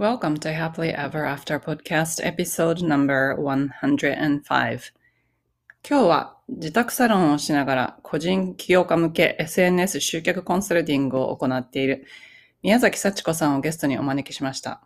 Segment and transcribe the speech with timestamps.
[0.00, 4.92] Welcome to Happily Ever After Podcast Episode Number 105
[5.86, 12.06] 今日は自宅サロンをしながら個人起業家向け SNS 集客コンサルティングを行っている
[12.62, 14.80] 宮崎幸子さんをゲストにお招きしました。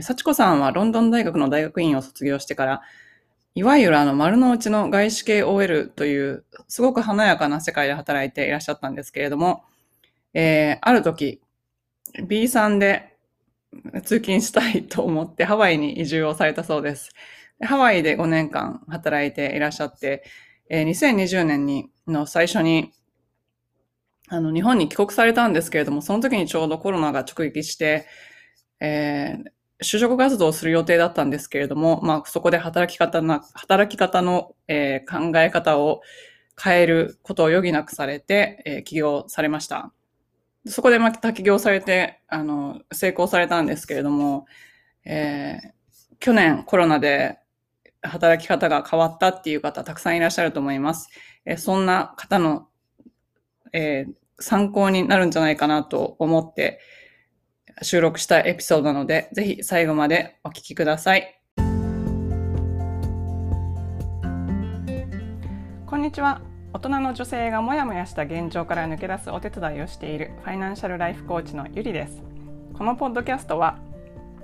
[0.00, 2.82] 幸子さんはロンドン大学の大学院を卒業してから
[3.56, 9.64] いわゆるあの丸の内の外資系 OL というすごく華やかな世界で働いていらっしゃったんですけれども、
[10.34, 11.40] えー、ある時
[12.28, 13.11] B さんで
[14.04, 17.10] 通勤したいと思ってハワイに移住をされたそうです。
[17.60, 20.24] ハワイで5年間働いていらっしゃって、
[20.68, 22.92] えー、2020年にの最初に
[24.28, 28.06] あの日本に帰国されたんですけれども、その時にちょうどコロナが直撃して、
[28.80, 36.00] えー、就職活動をする予定だったんですけれども、まあ、そこで働き方な、働き方の、えー、考え方を
[36.60, 39.92] 変えることを余儀なくされて、えー、起業されました。
[40.66, 44.46] そこでまた起業されて、あの、成功されたんですけれども、
[45.04, 47.38] えー、去年コロナで
[48.02, 51.08] 働き方が変わったっていう方たくさんいらっしゃると思います。
[51.44, 52.68] えー、そんな方の、
[53.72, 56.80] えー、参考になるんじゃないかなと思って、
[57.82, 61.40] 収録したエピソードなので、ぜひ最後までお聞きください。
[65.86, 66.51] こんにちは。
[66.82, 72.20] 大人の女性がモヤモヤした現状から抜け出すお手伝いをしているファイナンシャルライフコーチのゆりです。
[72.74, 73.78] このポッドキャストは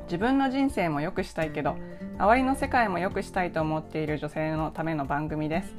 [0.05, 1.75] 自分の人生も良くしたいけど
[2.17, 5.75] 周りの世界も良くしたいと思っている女性のための番組です。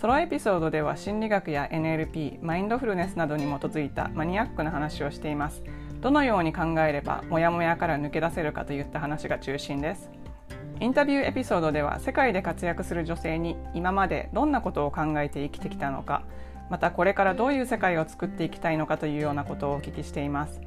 [0.00, 5.64] ソロエピソードでは心理学や NLP マインドフルネスなどに基づいたマニアックな話をしています。
[6.00, 10.08] どのように考えればモヤモヤから抜け出せるかといった話が中心です。
[10.80, 16.22] インタビューエピソードでは世界で活躍する女性に今までどんなことを考えて生きてきたのか
[16.70, 20.60] またこれからどういう世界を作っていきたいのかというようなことをお聞きしています。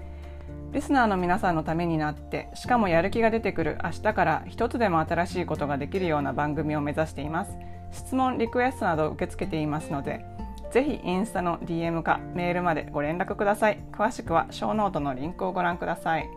[0.73, 7.57] リスナーの皆さんのためになってしかもやる気が出てくる明日から一つでも新しいことができるような番組を目指しています。
[7.91, 10.25] 質問リクエストなど受け付けていますので
[10.71, 13.79] ぜひインスタの DM かメールまでご連絡ください。
[13.91, 16.29] 詳しくはショーノートのリンクをご覧ください。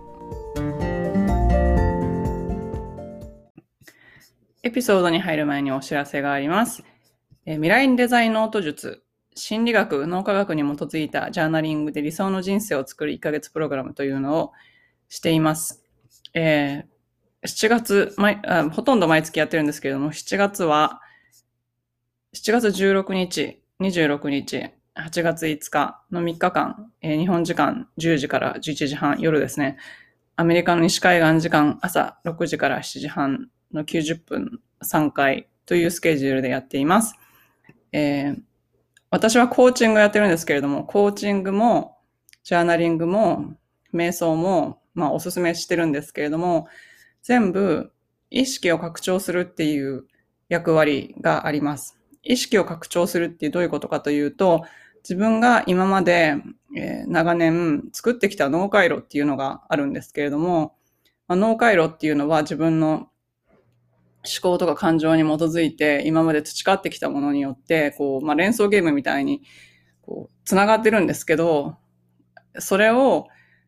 [4.67, 6.83] エピソードに入る前にお知らせがあります。
[7.45, 9.03] え未来デザインノート術、
[9.35, 14.53] 心理学、脳科学に基づいたジャーナリングで理想の人生を作る1ヶ月プログラムというのを
[15.11, 15.85] しています。
[16.33, 21.03] えー、7月あ、ほとんど毎月やってるんですけれども、7月は、
[22.35, 29.77] 7月16日、26日、8月5日の3日間、えー、日本時間10時から11時半夜ですね。
[30.37, 37.15] アメリカの西海岸時間朝6時から7時半の90分3回というスケジュールでやっています。
[37.93, 38.43] えー、
[39.11, 41.99] 私はコーチングやってるんですけれども、コーチングも、
[42.43, 43.55] ジャーナリングも、
[43.95, 46.67] 瞑想も、まあおすすめしてるんですけれども、
[47.23, 47.93] 全部
[48.31, 50.05] 意識を拡張するっていう
[50.49, 51.99] 役割があります。
[52.23, 54.65] 意識を拡張するってどういうことかというと、
[55.05, 56.37] 自分が今まで、
[56.77, 60.75] えー、長年作ってきた脳回路っていうのがあるんですけれども、
[61.29, 63.09] まあ、脳回路っていうのは自分の
[64.25, 69.43] 思考とか感情に基づいて今まで培ってきたものによって、こう、まあ、連想ゲームみたいに、
[70.03, 71.77] こう、繋がってるんですけど、
[72.59, 73.27] それを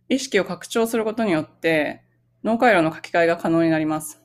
[0.09, 2.03] 意識を拡張することによって、
[2.45, 4.23] 脳回路の書き換えが可能になります。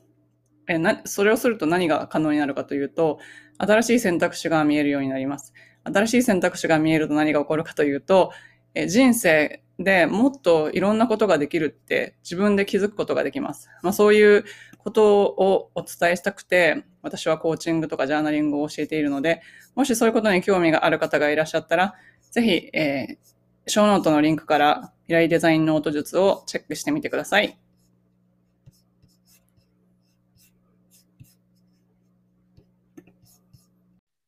[0.68, 3.18] えな、それをすると何が可能になるかというと、
[3.58, 5.52] 新しい選択肢が見えるようになります。
[5.84, 8.32] 新しい選択肢が見えると何が起こるかというと、
[8.74, 13.68] え人生でもっといろんなことができるって自分で気づくことができます。
[13.82, 14.44] まあ、そういう
[14.82, 19.42] ことをお伝えしたくて、私はコーチングとかジャーナリングを教えているので、
[19.74, 21.94] もしそういうことに興味がある方がいらっしゃったら、
[22.30, 27.58] ぜひ、えー、ショーノートのリンクから未来デザインノート術をチェックしてみてください。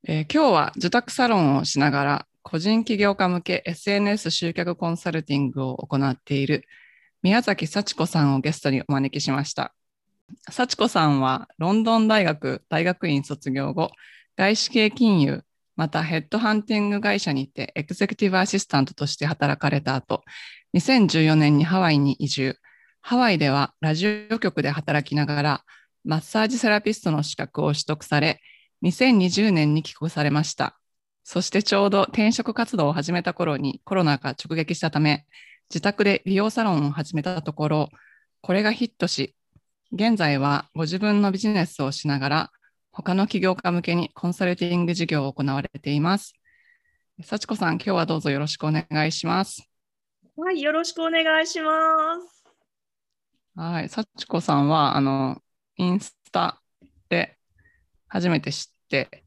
[0.06, 6.66] えー、今日は受託サロンをしながら個人起業家向け SNS 集客コンサルティングを行っている
[7.22, 9.74] 宮崎幸子さんをゲストにお招きしました。
[10.50, 13.90] 幸子さんはロンドン大学大学院卒業後、
[14.36, 15.42] 外資系金融、
[15.76, 20.22] またヘッドハンティング会社にてエグゼクティブアシスタントとして働かれた後、
[20.74, 22.56] 2014年にハワイに移住。
[23.00, 25.64] ハワイではラジオ局で働きながら
[26.04, 28.40] マッサージセラピストの資格を取得され、
[28.82, 30.78] 2020年に帰国されました。
[31.22, 35.26] そしてちょうど転職活動を始めた頃にコロナが直撃したため、
[35.70, 37.88] 自宅で美容サロンを始めたところ、
[38.42, 39.34] これがヒットし、
[39.94, 42.50] 現在はご自分のビジネスをしながら、
[42.90, 46.34] 他の起業家向けにコンサルティング事業を行われています。
[47.22, 49.70] 幸子さん、今日はどうぞよろしくお願いします。
[50.36, 52.44] はい、よろしくお願いします。
[53.54, 53.88] はい。
[53.88, 55.40] 幸子さんは、あの、
[55.76, 56.60] インスタ
[57.08, 57.38] で
[58.08, 59.22] 初めて知って、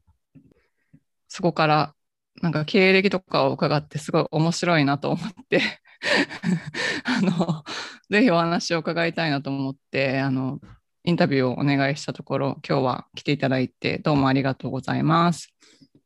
[1.29, 1.95] そこから
[2.41, 5.61] なんか経歴とかを伺ってすごい面白いなと思って
[7.03, 7.63] あの、
[8.09, 10.59] ぜひお話を伺いたいなと思って、あの、
[11.03, 15.53] インタビューをお願いしたところ、今日は来ていただいて、どうもありがとうございます。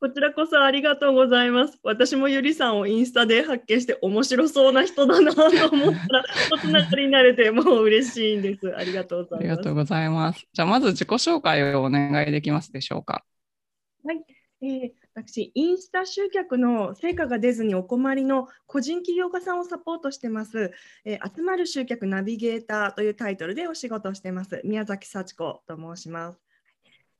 [0.01, 1.77] こちらこそありがとうございます。
[1.83, 8.75] 私もゆりさんをインスタで発見して面白そうな人だなと思ったら、 おつながりになれてもう嬉しいんです。
[8.75, 9.39] ありがとうございます。
[9.39, 10.47] ありがとうございます。
[10.51, 13.23] じゃあまず自己紹介をお願いできますでしょうか。
[14.03, 14.23] はい。
[14.63, 20.71] えー、私、インスタ集客の成果が出ずにお困りの個人起業家さんをサポートしてます、
[21.03, 26.39] えー、集まる集客ナビゲーターというタイトルでお仕事をしてます、宮崎幸子と申します。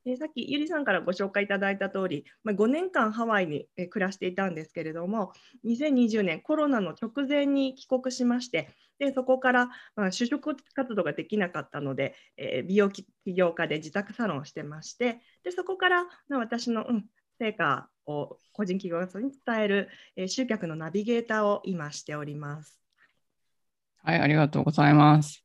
[0.04, 5.32] え、さっきゆりさんからご紹介いただいた通り、まあ、5年間ハワイに、暮らしていたんですけれども、
[5.64, 9.66] 2020年コロナの直前に帰国しまして、でそこから、
[9.96, 17.06] まあ、就職活動ができなかったので、えー、美容起業家で自宅サロンをしてまして、でそこから、まあ、私の、うん、
[17.42, 22.80] 成果を個人企業に伝える、えー、集客のナビゲーターを今しております。
[24.04, 25.44] はい、ありがとうございます。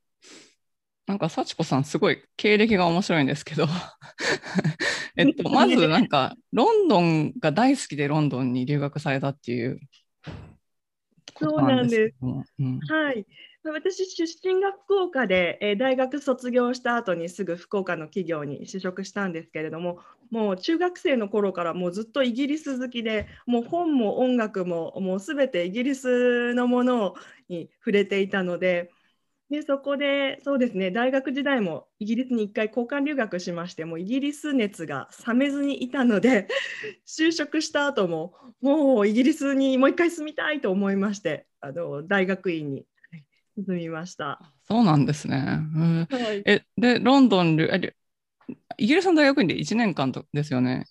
[1.07, 3.65] なんか幸子さんすごい経歴が面白いんですけど
[5.15, 9.79] えっと まずなんかロンドンが大好きでロンドンに留学されたっていう
[11.39, 12.15] そうなんです。
[12.59, 13.25] うん、はい。
[13.63, 19.99] 私、出身が福岡で、えー、大学卒業した後にすぐ福岡の企業に就職したんですけれども、
[20.31, 27.15] もう中学生の頃からもうずっとイギリス好きで、もう本も音楽ももうすべてイギリスのもの
[27.49, 28.91] に触れていたので、
[29.49, 36.49] でそこでそうですね大学時代もイギリスに1回交換留学しましてもうイギリス熱が冷めずにいたので
[37.07, 42.85] 就職した後ももうイギリスにもう1回住みたいと思いましてあの大学院に
[43.65, 44.39] 進みました。
[44.67, 45.37] そうなんですね。
[46.09, 47.93] はい、えで、ロンドンえ、
[48.77, 50.85] イギリスの大学院で1年間とですよね。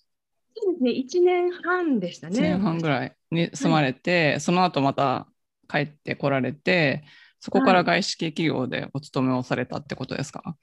[0.55, 2.37] そうですね、1年半でしたね。
[2.37, 5.27] 1年半ぐらいに住まれて、はい、その後また
[5.69, 7.03] 帰ってこられて、
[7.39, 10.55] そこから外資系企業でお勤めをされたってことですか、はい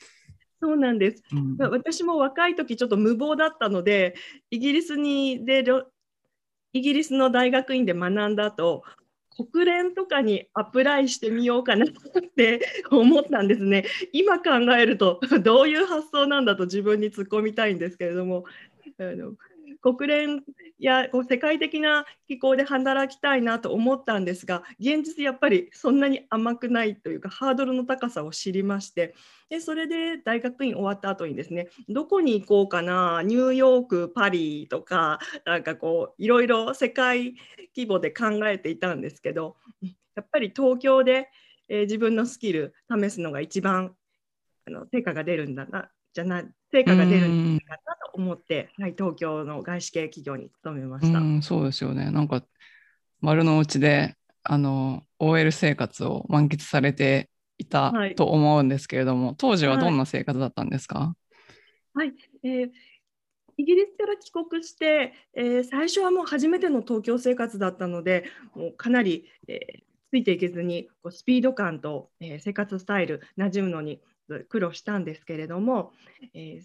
[0.64, 4.14] そうなんです、うん、私も若い時ちょっと無謀だったので
[4.50, 5.62] イギリスにで
[6.72, 8.82] イギリスの大学院で学んだ後
[9.36, 11.88] 国連とかにアプライしてみようかなっ
[12.36, 12.60] て
[12.90, 13.84] 思ったんですね。
[14.12, 18.44] 今考えると どういう発想なんだと自分に突っ込みたいんですけれども
[18.98, 19.34] あの
[19.80, 20.44] 国連
[20.78, 29.14] やこう世界的な機構で働きたいなと思ったんですが現実やっぱりそんなに甘くないというかハードルの高さを知りまして
[29.48, 37.34] でそれで大学院終わった後にですねどこに行こうかなニューヨークパリとかなんかこういろいろ世界
[37.76, 39.56] 規模で考えていたんですけど
[40.16, 41.28] やっぱり東京で、
[41.68, 43.94] えー、自分のスキル試すのが一番
[44.66, 51.20] あの成果が出るんだなじゃない成果が出るんじゃないかなと思って、はい、東京の外資系企業に勤めました。
[51.20, 52.10] うそうですよね。
[52.10, 52.42] なんか
[53.20, 61.14] 丸の内であの OL 生活を満喫されていたと思うんですけれども、はい、当時はどんな生活だったんですか、
[61.94, 62.12] はい、
[62.42, 62.70] えー、
[63.56, 68.24] イギリスから帰国して、えー、最初はもう初めての東京生活だったので
[68.54, 74.00] もうかなり、えー、ついていけずにこうスピード感と、えー、生活スタイル馴染むのに
[74.48, 75.92] 苦労したんですけれども、
[76.34, 76.60] え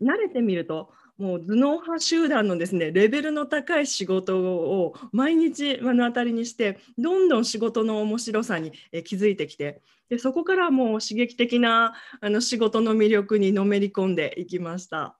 [0.00, 8.72] ー、慣れてみるともう頭脳派集団のですねレベルの高い仕事を毎日目の当たりにしてどんどん仕事の面白さに
[9.04, 15.16] 気づいてきてでそこからもう刺激的なあの仕事の魅力にのめり込んでいきました。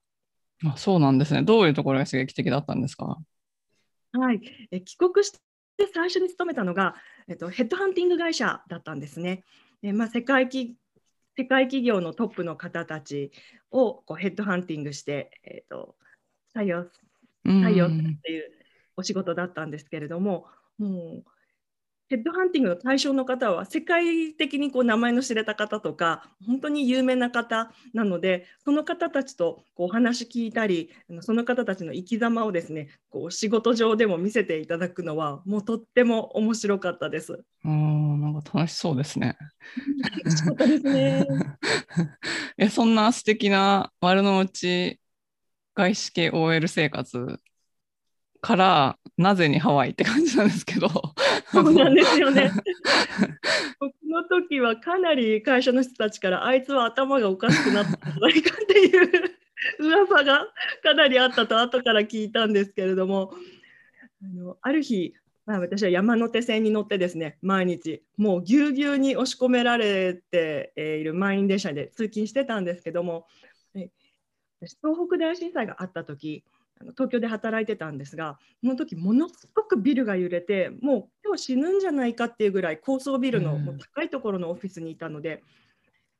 [0.65, 1.43] あそうなんですね。
[1.43, 3.17] どういうところが刺激的だったんですか？
[4.13, 4.41] はい、
[4.71, 5.39] え帰国して
[5.95, 6.97] 最初に勤めたのが、
[7.29, 9.45] えっと、ヘッドハンティング会社だったんですね。
[9.83, 10.49] えまあ、世界
[11.41, 13.33] 世界企業のトップの方たち
[13.71, 15.97] をこうヘッドハンティングして、えーと、
[16.55, 16.85] 採用
[17.47, 18.51] 採用っていう
[18.95, 20.45] お仕事だったんですけれども、
[20.77, 21.31] もう
[22.11, 30.91] ヘッドハンティングの対象の方は世界的にこう名前の知れた方とか本当に有名な方なのでその方たちとこうお話聞いたり
[31.21, 37.45] その方たちの生き様をですねこう仕事上でも見せていただくのはもうとっても面白かったです。
[37.65, 39.37] うんなんか楽しそうですね。
[40.17, 41.27] 楽しかったですね。
[42.59, 44.99] えそんな素敵な丸の内
[45.77, 47.39] 外資系 OL 生活
[48.41, 50.89] からなぜにハワイって感じなんですけど。
[51.51, 52.51] そうなんですよね。
[53.79, 59.11] 僕の時はかなり会社の人たちからあいつは頭がおかしくなったんじゃないかっていう
[59.79, 60.47] 噂が
[60.83, 63.33] かなりあったと後から聞いたんですけれども
[64.23, 65.15] あのある日
[65.47, 73.27] まあ、私は山手線に乗ってですね毎日もうぎゅうぎゅうに押し込められている満員電車で通勤してたんですけども
[73.75, 76.45] 東北大震災があった時
[76.93, 85.43] 東京で働いてたんですがその時ものすごくビルが揺れてもう今日死ぬんじゃないかっていうぐらい高層ビルのもう高いところのオフィスにいたので、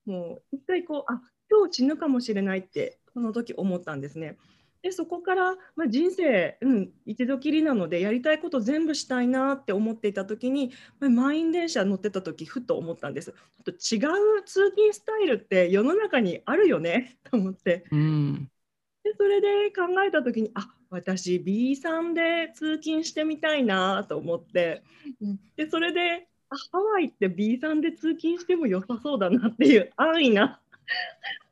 [0.07, 4.37] もう一回こうあ今日死ぬかもしれないってその時思ったんですね。
[4.83, 13.35] でそこから、まあ、人生、うん、一度きりなのでやりたいこと全部したいなって思っていた時に、まあ、満員電車乗ってた時ふと思ったんです。
[13.65, 17.85] と違う通勤スタイルって世の中にあるよねと思って。
[17.91, 18.51] うん
[19.05, 24.83] でそれで考えた時にあ私 B さんで通勤してみたいなと思って。
[25.57, 30.61] でそれであハワイって B さんで通勤しても良さそうだなっていう安易な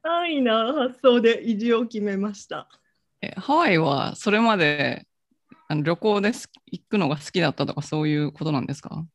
[0.02, 2.68] 安易な発想で移住を決めました。
[3.22, 5.06] えハワイはそれまで
[5.68, 6.32] あの旅行で
[6.66, 9.06] 行くのが好きだったとかそういうことなんですか？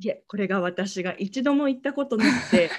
[0.00, 2.70] いえこれが私が一度も行ったことなくて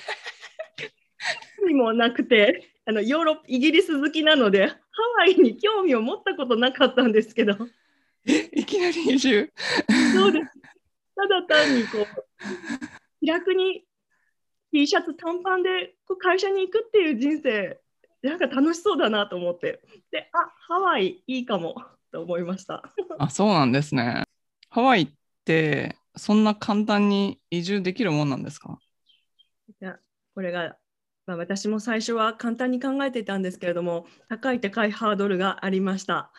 [1.67, 4.73] にもなくてあのヨーロッイギリス好きなのでハ
[5.19, 7.55] ワイに興味を持ったことなかったんですけど。
[8.25, 9.53] いきなり移住？
[10.15, 10.51] そうです。
[11.15, 12.07] ただ単にこう
[13.19, 13.83] 気楽に
[14.71, 17.79] T シャツ短パンでこう会社に行くっていう人生
[18.23, 19.81] なんか楽しそうだなと思って。
[20.11, 21.75] であハワイいいかも
[22.11, 22.81] と思いました。
[23.19, 24.23] あそうなんですね。
[24.71, 25.09] ハワイっ
[25.45, 28.79] てそんな簡単に移住できるもんなんですか？
[29.79, 29.97] いや
[30.33, 30.75] これが
[31.29, 36.31] まあ、私も最初は簡単に考えていたんですけれども高い高いハードルがありました。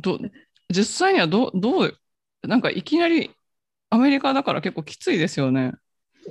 [0.00, 0.18] ど
[0.70, 1.98] 実際にはどどう
[2.42, 3.30] なんかいきなり
[3.90, 5.74] アメリカだから結構きついですよね。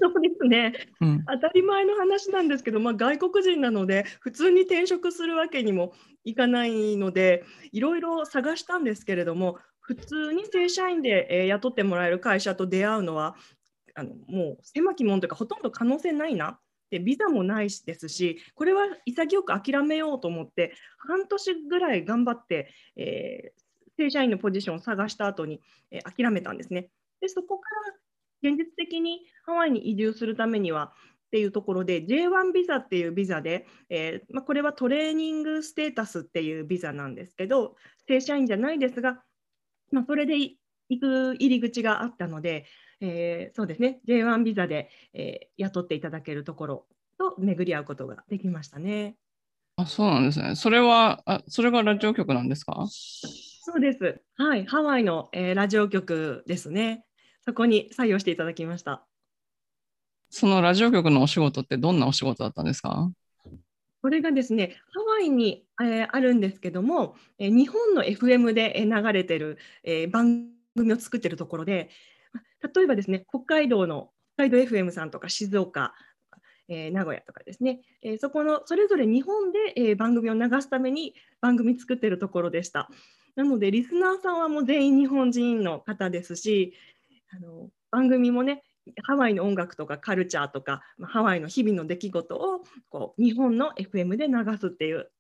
[0.02, 5.94] そうですね、うん、当たり前の話なんですけど、まあ、外国人なので普通に転職するわけにも
[6.24, 13.36] いかないのでいろいろ探したんですけれども普通に正社員で、えー、雇ってもらえる会社と出会うのは
[13.96, 26.90] あのもう狭き門というかほとんど可能性ないなでビザもないしですしこれは潔く諦めようと思って半年ぐらい頑張って、えー、正社員のポジションを探した後に、えー、諦めたんですね。
[27.20, 27.70] でそこか
[28.44, 30.94] ら現実的にハワイに移住するためには
[31.28, 37.76] っていうところで J1 ビザっていうビザで、えーまあ、これはトレーニングステータスっていうビザなんですけど
[38.08, 39.22] 正社員じゃないですが、
[39.92, 40.58] まあ、それで行
[41.00, 42.66] く入り口があったので、
[43.02, 46.86] えー、そうですね J1 ビザで、えー、雇っていただけるところ
[47.18, 49.16] と巡り合うことができましたね。
[49.76, 50.56] あそうなんですね。
[50.56, 52.88] それはあそれがラジオ局なんですか？
[52.90, 54.22] そうです。
[54.36, 57.06] はい、ハワイの、えー、ラジオ局ですね。
[57.46, 59.06] そこに採用していただきました。
[60.30, 63.12] そのラジオ局のお仕事ってどんなお仕事だったんですか？
[64.02, 71.90] これがですね、ハワイに、えー、あるんですけども、えー、日本の FM で流れてる、えー、番組を作ってるところで、
[72.62, 75.94] 例えばですね、北海道の北海道 FM さんとか静岡、
[76.70, 82.90] えー、名古屋とかですね、えー、そこのそれぞれ日本で、えー、番組を流すために番組作ってるところでした。
[83.36, 86.74] なので、リスナーさんはもう全員日本人の方ですし、
[87.30, 88.64] あの番組もね、
[89.04, 95.12] ハワイの音楽とかカルチャーとかま、ハワイの日々の出来事をこう日本の FM で流すっていう、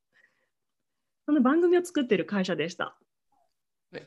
[1.25, 2.97] その番組を作ってる会社でした。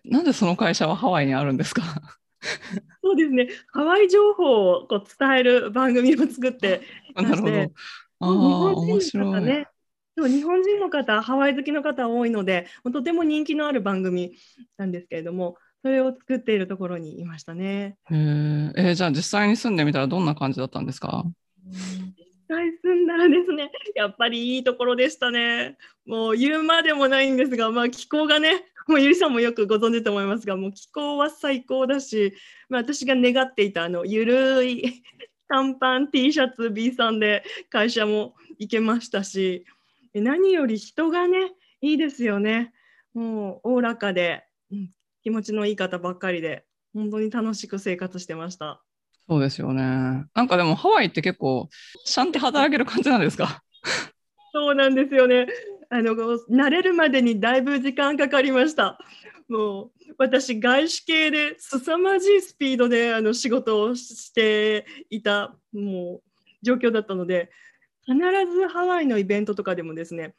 [0.05, 1.83] なんでその会社はハワイにあるんですか？
[3.03, 7.71] そうですね、ハワイ情報をこう伝える番組を作っていまして、
[8.21, 9.67] 日本人の方ね、
[10.17, 14.33] でも日本人の方、ハワイ好きの方多いので、とても人気のある番組
[14.77, 17.97] なんですけれども、それを作っているところにいましたね。
[18.11, 21.25] えー、じゃあ実際に住んでみたらどんな感じだったんですか？
[22.51, 25.79] 実際住んだらですね、やっぱりいいところでしたね。
[26.05, 32.35] もう言うまでもないんですが、まあ、気候がね、もうゆりさんもよくご存知と思いますが、もう気候は最高だし、
[32.69, 35.05] まあ、私が願っていたあのゆるい
[35.49, 39.65] 短パン T シャツ B さんで会社も行けましたし、
[40.13, 42.73] 何より人がね、いいですよね。
[43.15, 44.91] もうおおらかで、うん、
[45.23, 46.65] 気持ちのいい方ばっかりで、
[46.95, 48.83] 本当に楽しく生活してました。
[49.31, 50.25] そうですよね。
[50.35, 51.69] なんかでもハワイって結構、
[52.05, 53.63] ちゃんと働ける感じなんですか？
[54.53, 55.47] そうなんですよね。
[55.89, 56.15] あの
[56.51, 58.99] 慣れるまでにだいぶ時間かかりました。
[59.49, 66.23] もう私外資系で凄まじいスピードであの仕事をしていたもう
[66.63, 67.51] 状況だったので
[68.07, 68.17] 必
[68.53, 70.35] ずハワイのイベントとかでもですね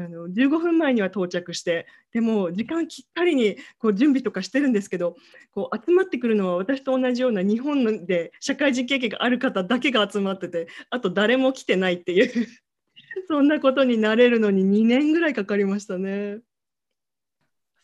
[0.00, 5.16] あの15分前には到着してでも時間きっかりにこう準備とかしてるんですけど
[5.52, 12.46] こう集まってくるのは私と同じような日本で社会人経験がある方だけが集まっててあと誰も来てないっていう
[13.28, 16.40] そんなことになれるのに2年ぐらいかかりましたね。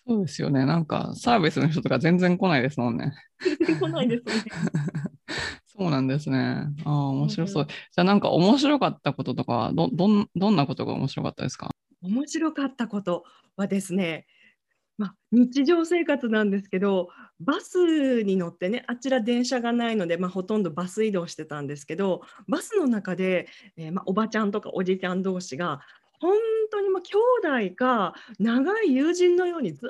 [0.08, 0.64] そうですよね。
[0.64, 3.12] なんかサービスの人とか全然来ないですもんね。
[3.40, 4.44] 来ないですね。
[5.66, 6.38] そうなんですね。
[6.84, 7.62] ああ、面白そう。
[7.64, 11.74] うん、じゃあなんか面白かったこととかど、どん、どんなことが面白かったですか？
[12.02, 13.24] 面白かったこと
[13.56, 14.26] はですね、
[14.98, 17.08] まあ、日常生活なんですけど
[17.40, 25.80] バスに乗ってねあちら電車がないので、まあ、ほとんどバス移動してたんですけどバスの中で、えー、まあ、おばちゃんとかおじちゃん同士が
[26.20, 26.32] 本
[26.70, 29.88] 当にもう兄弟か長い友人のようにずっ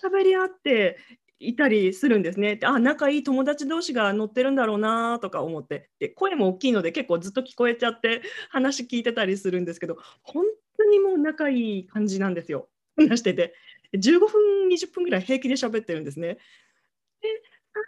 [0.00, 0.96] と喋り合って
[1.40, 2.58] いたりするんですね。
[2.64, 13.54] あ仲いい友達同士が乗ってるんだろうなとか思ってで声も大きいので結構ずっと聞こえちゃって話聞いてたりするんですけど本当当にもう仲いい感じなんですよ話してて。
[13.94, 16.38] 15分、20分ぐらい平気で喋ってるんですね。
[17.20, 17.28] で、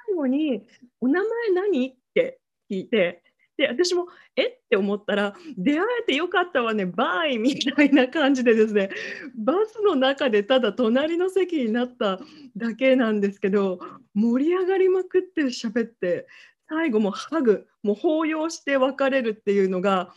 [0.08, 0.66] 最後に、
[1.00, 1.88] お名前何？
[1.88, 3.22] って聞いて、
[3.56, 4.06] で、私も、
[4.36, 4.46] え？
[4.46, 8.90] って思ったら、出会えてよかったわね、バイみたいな感じでですね、
[9.36, 12.18] バスの中でただ隣の席になった
[12.56, 13.78] だけなんですけど、
[14.14, 16.26] 盛り上がりまくって喋って、
[16.68, 20.14] 最後もハグ、もう抱擁して別れるっていうのが、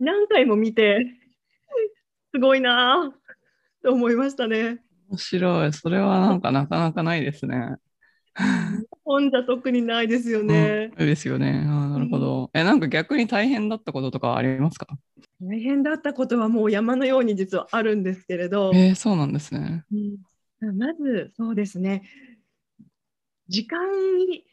[0.00, 1.06] 何回も見て、
[2.32, 3.12] すごいな
[3.82, 4.78] と思いましたね。
[5.08, 5.72] 面白い。
[5.72, 7.76] それはなんかなかなかないですね。
[9.04, 10.92] 本じゃ特にないですよね。
[10.96, 11.64] うん、ですよね。
[11.66, 12.50] あなるほど。
[12.54, 14.86] え、なんか逆に大変だったこととかありますか？
[15.40, 18.70] 大変だったことはもう山のように実はあるんですけれど。
[18.72, 19.84] えー、そうなんですね。
[20.60, 22.04] うん、まずそうですね。
[23.48, 23.80] 時間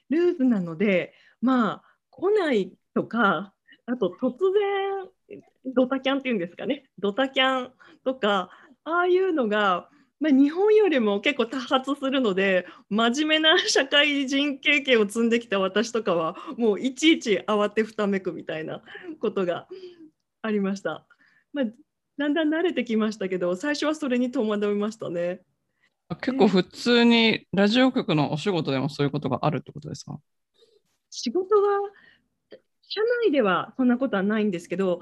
[0.09, 3.53] ルーズなので、まあ来ないとか、
[3.85, 5.07] あと突然
[5.65, 7.71] ドタキャンっていうんですかね、ドタキャン
[8.03, 8.49] とか、
[8.83, 18.81] ああいうのが、まあ、日本よりも結構多発するので真面目な社会人経験を積んできた私とかはもういちいち慌てふためくみたいな
[19.21, 19.67] ことが
[20.41, 21.05] ありました。
[21.53, 21.65] まあ、
[22.17, 25.41] だんだん慣れてきましたけど最初はそれに戸惑いましたね。
[26.21, 30.17] 結構普通にラジオ局のお仕事でもそういうことがあるってことですか？
[31.11, 31.79] 仕事は
[32.87, 35.01] 社内ではそんなことはないんですけど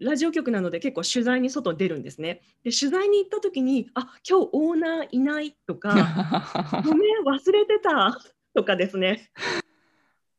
[0.00, 2.42] ラジオ局なので結構取材に外出るんですね。
[2.64, 5.94] で取材に行った時に「あ今日オーナーいない」とか
[6.84, 8.18] 「ごめん忘れてた」
[8.54, 9.30] とかですね。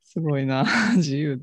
[0.03, 1.41] すごいな自由。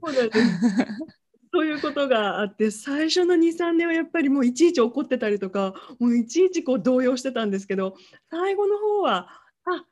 [1.54, 7.94] そういうことがあって最初の23年はやっぱりもういちいち怒ってたりとかもういちいちこう動揺してたんですけど
[8.30, 9.28] 最後の方は
[9.66, 9.84] 「あ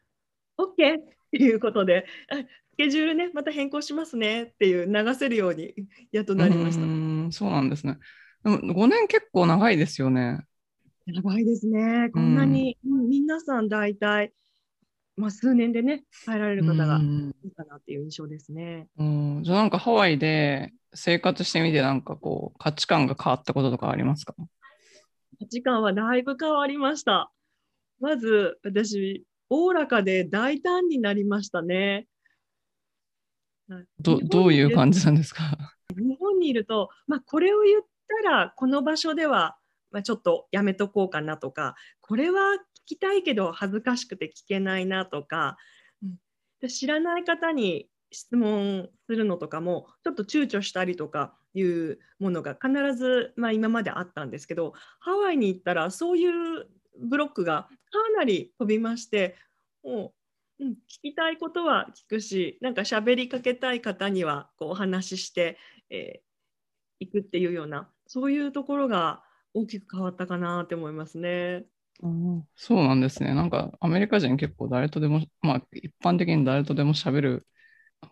[0.56, 1.02] オッケー」っ
[1.32, 5.74] ていうことでスケジュールねまた変更しますねっていう流せるように
[6.12, 6.82] やっとなりました。
[6.82, 7.98] うんそうなんですね。
[8.42, 10.40] でも5年結構長いですよね。
[11.06, 12.08] 長いですね。
[12.14, 14.32] こんなに、うん、皆さん大体、
[15.14, 16.98] まあ、数年でね、入られる方が
[17.44, 18.86] いいかなっていう印象ですね。
[18.96, 24.34] うん、じゃあなんかハワイで生活してみて、なんかこう、価値観が変わったこととかありますか？
[25.38, 27.30] 価値観はだいぶ変わりました。
[28.00, 32.06] まず、私、おおらかで大胆になりましたね。
[34.00, 35.42] どどういう感じなんですか？
[35.96, 37.82] 日本にいると、まあ、これを言っ
[38.24, 39.56] たらこの場所では、
[39.90, 42.40] まあ、ちょっとやめとこうかなとかこれは
[42.86, 45.56] 聞きたいけど恥ずかしくて聞けないなとか、
[46.02, 46.14] うん、
[46.60, 56.66] で知らない方に質問するのとかもちょっと躊躇したりとかいうものが必ず、まあ、今まであったんですけどハワイに行ったらそういう
[57.00, 59.36] ブロックがかなり飛びまして
[59.84, 60.12] も
[60.60, 65.58] う、うん、聞きたいことは聞くしなんか喋りかけたい方にはこうお話しして、
[65.90, 69.22] えー、いくっていうようなそういうところが
[69.54, 71.64] 大きく変わったかなって思いますね。
[72.02, 73.34] うん、そうなんですね。
[73.34, 77.46] なんかアメリカ人結構誰とでも、まあ一般的に誰とでも喋る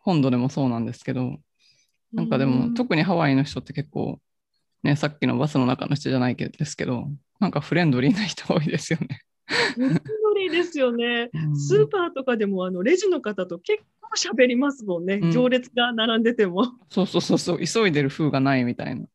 [0.03, 1.39] 本土でもそうなんですけど、
[2.13, 4.21] なんかでも、特にハワイの人って結構、
[4.83, 7.09] ね、さっきのバスの中の人じゃないですけど、
[7.41, 9.21] なんかフレンドリーな人多いですよね。
[10.49, 11.31] ですよね。
[11.55, 13.83] スーパーとかでもあのレジの方と結
[14.17, 16.65] 喋りますもんね、うん、行列が並んでても。
[16.91, 19.07] そうそうそうそう、急いでる風がないみたいな。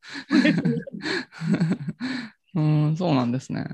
[2.56, 3.66] うん、そうなんですね。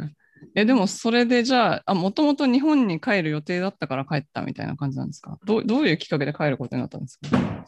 [0.56, 5.38] え、でもそれでじゃあ、もともと日本に帰る予定だったから帰ったみたいな感じなんですか？
[5.44, 7.66] どどういうきっかけで帰ることになったんですか？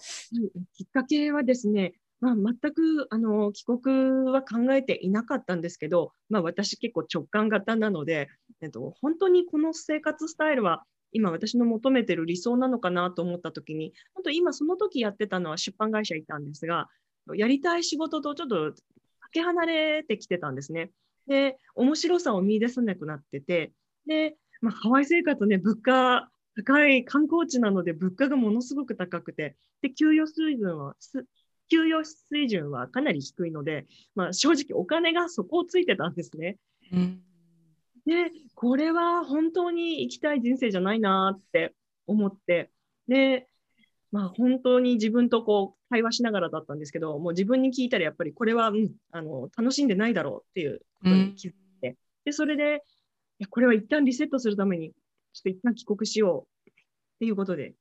[0.73, 8.29] きっかけはですね、まあ、全くあの帰国は考えていなかったんですけど、まあ、私結構直感型なので、
[8.61, 16.87] えっと、本当にこの生活スタイルは今私の求めている理想なのかなと思った時に、本当今その時やってたのは出版会社いたんですが、
[17.35, 18.71] やりたい仕事とちょっと
[19.19, 20.91] かけ離れてきてたんですね。
[21.27, 23.73] で、面白さを見出せなくなってて、
[24.05, 30.95] で、まあ、ハワイ生活ね、物価高い観光地なので物価がものすごく高くて、で、給与水準は、
[31.71, 36.57] 給与水準はかなり低いので、まあ、正直お金が底をついてたんですね。
[36.91, 37.21] うん。
[38.05, 41.73] で、これは本当に生きたい人生じゃないなって
[42.07, 42.71] 思って、
[43.07, 43.47] で、
[44.11, 52.83] まあ本当に自分とこう会話しながらだったんですけど、もう自分に聞いたらやっぱりこれは、うん、あの楽しんでないだろうっていうことに気づいて、うん、で、それで、
[53.39, 54.91] いやこれは一旦リセットするために、
[55.33, 56.73] ちょっと一旦帰国しようっ
[57.19, 57.73] ていうことで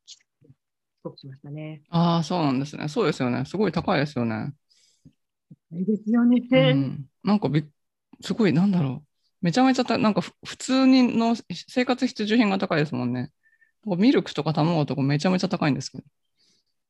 [1.00, 1.82] 帰国しましたね。
[1.90, 2.88] ああ、そうなんですね。
[2.88, 3.44] そうですよね。
[3.46, 4.52] すごい高いですよね。
[5.72, 6.42] いいですよね。
[6.50, 7.64] うん、なんかび
[8.20, 9.06] すごい、なんだろう。
[9.40, 11.34] めちゃめちゃた、なんか普通にの
[11.68, 13.32] 生活必需品が高いですもんね。
[13.86, 16.04] ミルクとか卵とかめちゃめちゃ高いんですけど。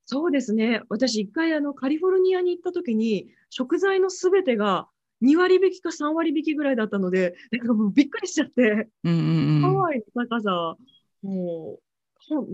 [0.06, 0.82] そうですね。
[0.88, 4.88] 私、一回あのカリフォルニアに行った時に、食材のすべてが
[5.20, 10.76] 2割引きか3割引きぐらいだったので、なんかもうびっくりしちゃって、うんうんうん、ハワイの高さ、
[11.22, 11.82] もう、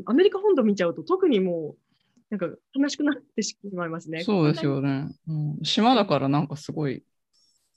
[0.07, 1.77] アメリカ本土見ちゃうと特にも
[2.31, 4.23] う、なんか悲しくなってしまいますね。
[4.25, 5.09] そうですよね。
[5.29, 7.05] うん、島だからなんかすごい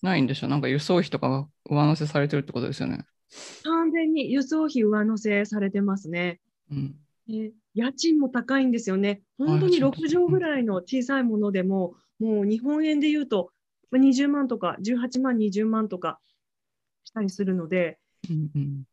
[0.01, 0.49] ないんでしょう。
[0.49, 3.05] なんか輸送費とかが上乗せされてるってことですよね。
[3.63, 6.39] 完全に輸送費上乗せされてますね。
[6.71, 6.95] うん、
[7.31, 9.21] え家賃も高いんですよね。
[9.37, 13.51] 本当に6畳ぐらいの小さいものでも、もう日本円で言うと
[13.93, 16.19] 20万とか18万、20万とか
[17.03, 17.99] したりするので。
[18.29, 18.83] うんうん、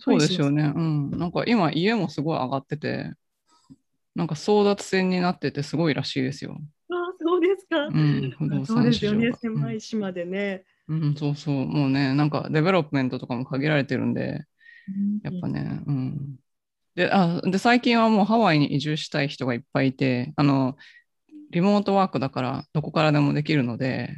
[0.00, 0.72] そうですよね。
[0.74, 1.10] うん。
[1.10, 3.12] なんか今家もすごい上がってて、
[4.14, 6.58] なんか争奪戦になっててすごいらしいですよ。
[6.90, 7.86] ああ、そうですか。
[7.86, 9.32] うん、そうですよね。
[9.32, 11.02] 狭い島でね、うん。
[11.02, 11.66] うん、そうそう。
[11.66, 14.44] もうね、なんか development とかも限られてるんで、
[15.22, 16.36] やっぱね、うん。
[16.94, 20.76] であで最近はもうハワイに移住したい人がいっぱいいてあの
[21.50, 24.14] リモートワークだからどこからでもできるので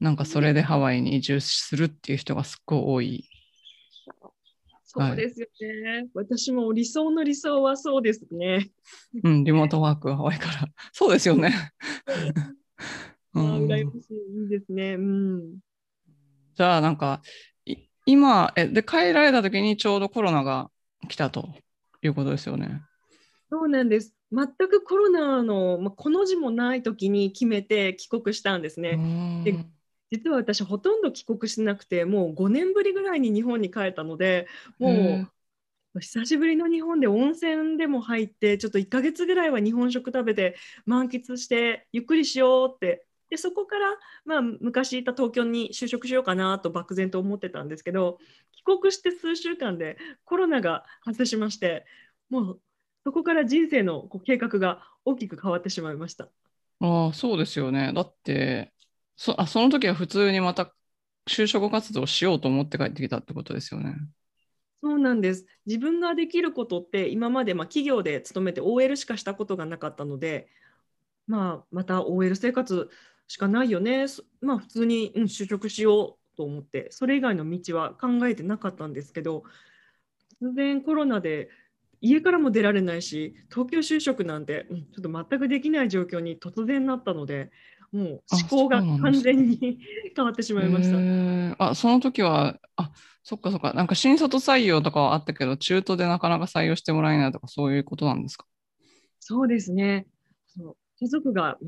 [0.00, 3.28] なんかそれでハワイに移住するっていう人がすっごい多い。
[4.98, 8.70] そうですよね、はい、私も理想の理想はそうですね。
[9.22, 10.68] うん、リモートワークハワイから。
[10.92, 11.52] そうですよね。
[13.34, 14.42] うん、羨ましい。
[14.42, 14.94] いいですね。
[14.94, 15.58] うん。
[16.54, 17.22] じゃあなんか
[18.06, 20.70] 今えで帰られた時にちょうどコロナが
[21.08, 21.48] 来たと。
[22.06, 22.82] いうことですよね。
[23.50, 24.14] そうなんです。
[24.32, 29.42] 全くコロナの、まあ、この字もない時に決めて帰国したんですね。
[29.44, 29.64] で
[30.10, 34.46] 実は私ほとんど帰国しなくてもう5年ぶりぐらいに日本に帰ったので
[34.78, 35.26] も
[35.94, 43.04] う久しぶりの日本で温泉でも入ってちょっと1ヶ月ぐらいは日本食食べて満喫してゆっくりしようって。
[43.28, 48.18] でそこから、まあ、昔いた東京に就職しようかなと漠然と思ってたんですけど
[48.52, 51.84] 帰国して数週間でコロナが発生しまして
[52.30, 52.60] もう
[53.04, 56.28] そこから人生のこう計画が大きく変わってしまいました。
[56.80, 57.92] ああそうですよね。
[57.92, 58.72] だって
[59.16, 60.72] そあその時は普通にまた
[61.28, 63.96] 就職活動しようと思って帰ってきたってことですよね。
[64.82, 65.46] そうなんです。
[65.64, 70.48] 自分ができることって今までま企業で勤めて OL しかしたことがなかったので、
[71.26, 72.88] まあ、また OL 生活
[73.26, 74.06] しかないよね、
[74.40, 79.42] まあ、普通に、うん、就職しようと思って、それ以外の道は考えてなかったんですけど、
[80.40, 81.48] 突然コロナで
[82.00, 87.50] 家からも出られないし、東京就職なんて、うん、ちょっと全くできない状況に突然なったので、
[87.92, 89.78] もう思考が完全に
[90.14, 90.90] 変わってしまいまし
[91.56, 91.64] た。
[91.64, 92.90] あその時は、あ
[93.22, 98.46] そっかそっか、なんか新卒採用とかはあったけど、中途でなかなか採用してもらえないとか、そういうことなんですか？
[99.20, 100.06] そうですね。
[100.46, 101.58] そう家族が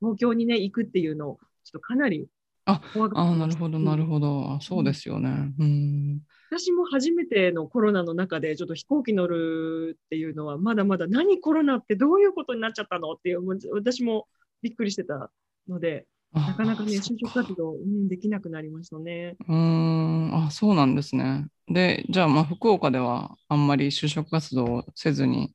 [0.00, 2.26] 東京にね、行くっていうのを、ちょっとかなり
[2.68, 2.80] あ
[3.14, 4.58] あ、なるほど、なるほど。
[4.60, 5.52] そうですよね。
[5.58, 6.20] うん。
[6.50, 14.26] 私も初めてのコロナの中でちょっと飛行機乗るっていうのはまだまだ何コロナってどういうことになっちゃったのっていう私も
[14.62, 15.30] びっくりしてた
[15.68, 19.36] のでなかなかね就職活動、うん、できなくなりましたね。
[19.48, 21.46] うんあそうなんですね。
[21.68, 25.54] でじゃあまあ福岡ではあんまり就職活動せずに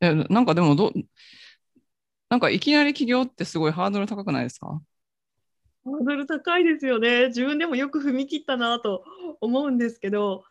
[0.00, 0.92] えなんかでもど
[2.28, 4.80] なんかいきなり起業ってすごいハードル高くないですか？
[5.84, 7.28] ハードル高いですよね。
[7.28, 9.04] 自分でもよく踏み切ったなと
[9.40, 10.42] 思うんですけど、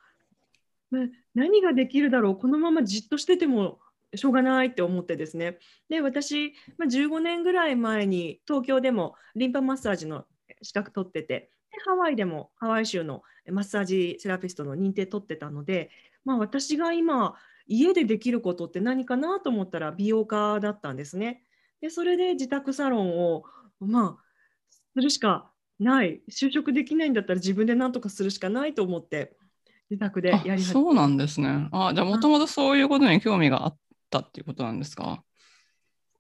[1.34, 3.80] 何ができるだろう、このままじっとしてても
[4.18, 5.58] しょうがないって思ってですね。
[5.90, 10.26] で、私、まあ、15年ぐらい前に東京でもリンパマッサージの
[10.62, 15.90] 資格取ってて、でハワイでもハワイ州のマッサージセラピストの認定取ってたので、
[16.24, 17.36] まあ、私が今、
[17.68, 21.44] 家でできることって何かなと思ったら美容家だったんですね。
[21.82, 23.44] でそれで自宅サロンを、
[23.80, 24.24] まあ、
[24.96, 26.22] するしかない。
[26.30, 29.36] 就職できないんだったら自分で何とかするしかないと思って、
[29.90, 31.68] 自宅でやりそうなんですね。
[31.72, 33.78] あじゃあ、もともとそういうことに興味があっ
[34.22, 35.24] たっていうことなんですか？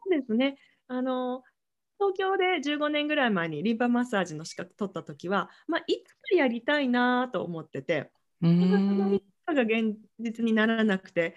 [0.03, 0.57] そうですね。
[0.87, 1.43] あの
[1.97, 11.35] 東京で15年ぐらい前にリンパマッサージの資格取った時は、まあ、いつかやりたいなと思ってて、うんが現実にならなくて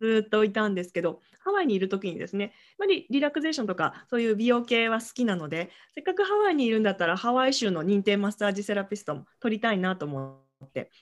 [0.00, 10.49] ずっといたんですけどハワイにいる時にですねやっぱりリラクゼーションとかそういう美容系は好きなのでせっかくハワイにいるんだったらハワイ州の認定マッサージセラピストも取りたいなと思って、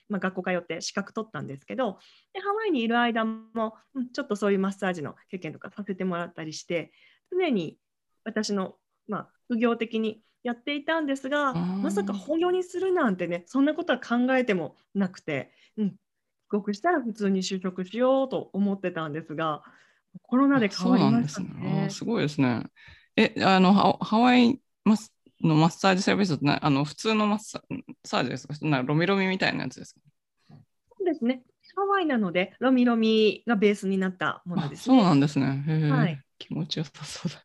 [0.09, 1.99] まあ、学校通って資格取ったんですけど
[2.33, 6.93] でハワイにいる間も、うん、ちょっとそういうマッサージの経験とかさせてもらったりして
[7.31, 7.77] 常に
[8.25, 8.75] 私の、
[9.07, 19.63] まあ、副業的にやっていたんですがまさか本業にするなんてねそんなことは考えてもなくて、うん、帰国したら普通に就職しようと思ってたんですが
[20.23, 21.89] コロナで変わりましたね。
[21.91, 22.65] すごいですね。
[23.17, 28.55] えあのハワイマスのマッサージサービスってあの普通のマッサージですか？
[28.63, 30.01] なロミロミみたいなやつですか？
[30.49, 30.57] そ
[31.01, 31.43] うですね。
[31.77, 35.65] ハワイなのでロミロミがベースになったものです、ね、そうなんですね。
[35.91, 37.45] はい、気持ちよさそうだ。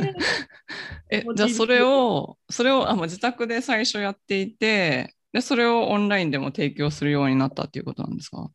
[1.10, 8.50] えじゃあそれをそれをあ自宅で最初やっていてでそれをオンラインでも提供するようになったっていうことなんですか？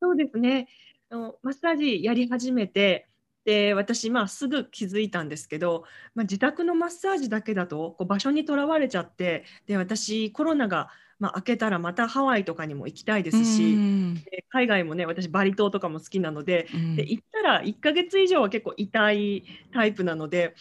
[0.00, 0.68] そうですね。
[1.10, 3.08] マッサージやり始めて
[3.44, 13.76] で私、まあ、すぐ気づいたんですけど、まあ、自宅のマッサージだけだとこう場所にとらわれちゃってで私コロナが、まあ、明けたらまたハワイとかにも行きたいですし、
[14.30, 20.54] で海外もね私バリ島とかも好きなので,、で行ったら1ヶ月以上は結構痛いタイプなので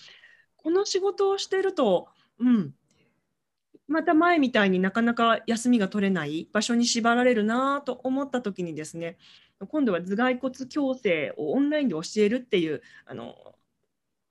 [0.58, 2.74] この仕事をしてると、うん、
[3.88, 9.18] また前みたいになかなか休みが取れない場所に縛られるなと思った時にですね
[9.60, 13.36] 今度は頭蓋骨矯正をオンラインで教えるっていうあの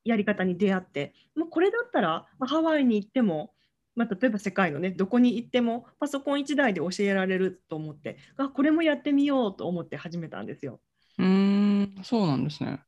[0.05, 3.55] やり方に出会って、まあ、これだったら、まあ、ハワイに行っても、
[3.95, 10.81] まあ、例えば世界のねどこに行ってもパソコン1台で教えられると思ってあこれもやってみようと思って始めたんですよ。
[11.19, 12.83] うんそうなんですね。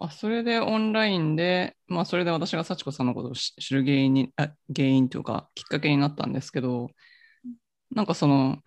[0.00, 6.90] あそれでオンラインで、まあ、それで私が幸子さんのことを知る原因にあ原因というかきっかけになったんですけど
[7.92, 8.58] なんかその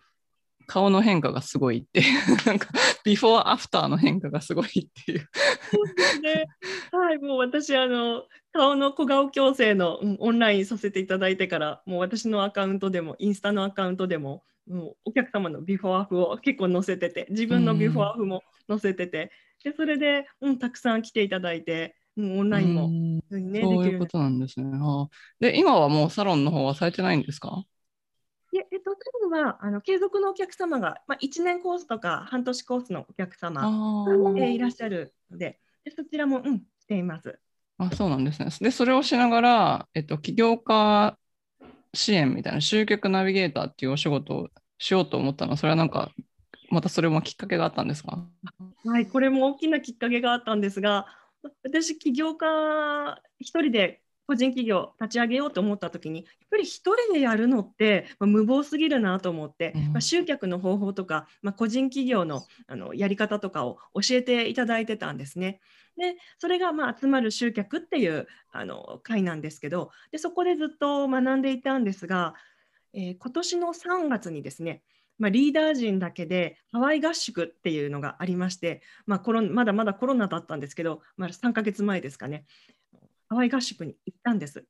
[0.69, 2.03] 顔の変化がすごいって
[2.45, 2.67] なんか
[3.03, 5.27] ビフォーアフターの変化がすごいっていう。
[6.21, 6.45] ね。
[6.91, 19.31] はい、もう私あの顔の小顔矯正の、うん、オンラインさせていただいてからもう私のアカウントでもインスタのアカウントでももうお客様のビフォーアフを結構載せてて自分のビフォーアフも載せてて、
[19.63, 21.95] でそれで、うん、たくさん来ていただいて。
[22.17, 24.77] うん、オンラインも、ね、そういうことなんですね。
[24.77, 25.07] はあ、
[25.39, 27.63] で今はもうサロンの方はされてないんですか？
[28.51, 37.39] でえっと、多分はあの継続のお客様が、まあ、1年コースとか半年コースのお客様が、えいらっしゃるのででそちらも、うん、しています。
[37.77, 38.49] あそうなんですね。
[38.59, 41.17] で、それをしながら、えっと、起業家
[41.93, 46.11] 支援みたいな集客ナビゲーターっていうお仕事をしようと思ったのは、それはなんか、
[46.69, 48.27] またそれもきっかけがあったんですか？
[48.85, 51.07] はい、これも大きなきっかけがあったんですが、
[51.63, 65.61] 私、起業家一人で個人企業立ち上げようと思った時にやっぱり1人でやるのって、まあ、無謀すぎるなと思って、まあ、集客の方法とか、まあ、個人企業のあのやり方とかを教えていただいてたんですね。
[65.97, 72.35] でそれがまあ集まる集客っていうあの会なんですけどでそこでずっと学んでいたんですが、
[72.93, 74.83] えー、今年の3月にですね
[75.17, 82.45] まあ、リーダー陣だけでハワイ合宿っていうのがありまして、まあ、コロまだまだコロナだったんですけど、まあ、3ヶ月前ですかね
[83.29, 84.65] ハワイ合宿に行ったんです。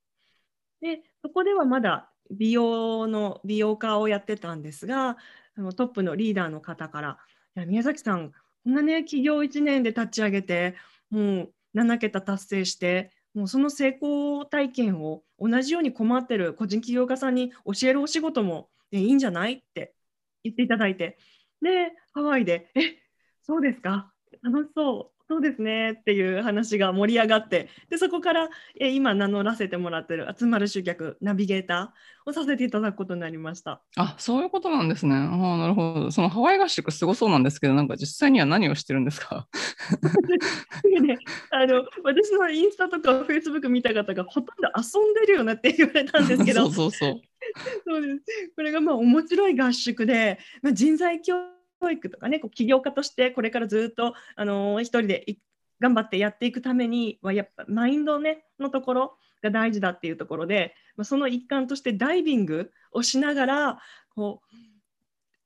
[0.82, 5.17] でそこではまだ美容の美容家をやってたんですが
[5.58, 7.17] あのトップのリーダーの方から
[7.58, 10.76] 「いや宮崎さんこんなね企業1年で立ち上げて
[11.10, 19.54] もう7桁達成してもうその成功体験を同じように困ってる個人起業家さんに教えるお仕事も、ね、いいんじゃない？
[19.54, 19.93] って
[20.43, 21.17] 言っていただいて。
[21.62, 22.82] でハワイで「え
[23.41, 24.13] そうですか？
[24.43, 33.81] 楽しそうそうですねっていう話が盛り上がってでそこからえ今名乗らせてもらってる集まる集客ナビゲーターをさせていただくことになりました。
[33.95, 35.15] あそういうことなんですね。
[35.15, 36.11] あなるほど。
[36.11, 39.47] そのハワイ合宿すごそうなんですけどなんか実際には何をしてるんですか？
[41.01, 41.17] ね、
[41.51, 46.63] あの私のインスタとかフェイスブック見た方がほとんど遊んでるよなって言われたんですけど。
[46.69, 47.21] そうそうそう。
[47.85, 48.23] そうです。
[48.55, 51.59] これがまあ面白い合宿で、まあ、人材教育教
[51.91, 55.25] 育とかねこう起業家としてこれからずっと、あのー、一人で
[55.79, 63.79] 頑張ってやっていくためにはやっぱマインド、ね、のところが大事だっていうところで、まあ、その一環としてダイビングをしながら
[64.15, 64.55] こう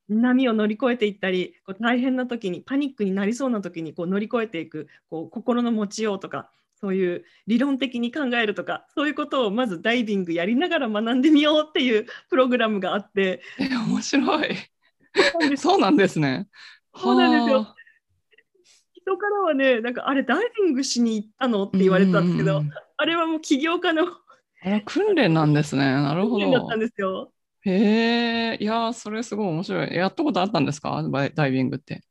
[0.10, 13.42] 波を乗り越えていったりこう大変な時にパニックになりそうな時にこう乗り越えていくこう心の持ちようとかそういう理論的に考えるとかそういうことをまずダイビングやりながら学んでみようっていうプログラムがあって。
[13.60, 14.50] 面白い
[15.58, 16.48] そうなんですね。
[16.96, 17.76] そうなんですよ。
[18.94, 22.64] 人からはね、なんかあれダイビングしに行ったのって言われたんですけど、
[22.98, 24.08] あれはもう起業家の
[24.86, 25.84] 訓練なんですね。
[25.84, 26.52] なるほど。
[26.52, 27.32] だったんですよ。
[27.66, 29.96] へえ、いやそれすごい面白い。
[29.96, 31.04] やったことあったんですか？
[31.36, 32.04] ダイビングって。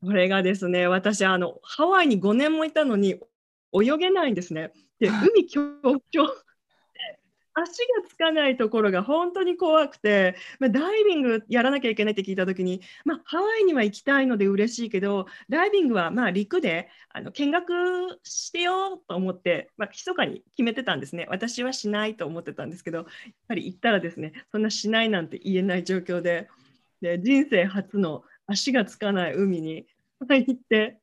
[0.00, 3.20] これがですね、私、あの、ハワイに5年もいたのに
[3.72, 4.72] 泳げないんですね。
[4.98, 6.26] で、海恐怖症
[7.54, 21.26] 足がつかないところが本当に怖くて、まあ、ダイビングやらなきゃいけないって聞いたときに、まあ、ハワイには行きたいので嬉しいけど、ダイビングはまあ陸であの見学してよと思って、まあ、密かに決めてたんですね。
[21.30, 23.06] 私はしないと思ってたんですけど、やっ
[23.48, 26.48] ぱり行ったらですね、そんなしないなんて言えない状況で、
[27.00, 29.86] で人生初の足がつかない海に
[30.28, 30.98] 行って。